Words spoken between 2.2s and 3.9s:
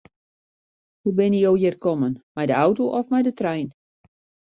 mei de auto of mei de trein?